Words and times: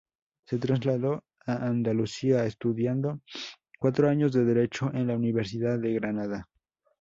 Se 0.47 0.57
trasladó 0.57 1.25
a 1.45 1.67
Andalucía 1.67 2.43
estudiando 2.45 3.21
cuatro 3.77 4.09
años 4.09 4.31
de 4.33 4.43
Derecho 4.43 4.89
en 4.95 5.05
la 5.05 5.15
Universidad 5.15 5.77
de 5.77 5.93
Granada. 5.93 6.49